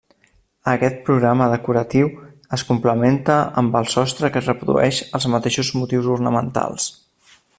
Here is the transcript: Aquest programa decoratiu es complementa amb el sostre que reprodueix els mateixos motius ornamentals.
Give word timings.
Aquest 0.69 0.95
programa 1.09 1.49
decoratiu 1.51 2.09
es 2.57 2.63
complementa 2.69 3.37
amb 3.63 3.79
el 3.81 3.91
sostre 3.97 4.33
que 4.37 4.45
reprodueix 4.47 5.03
els 5.19 5.31
mateixos 5.37 5.73
motius 5.83 6.11
ornamentals. 6.19 6.93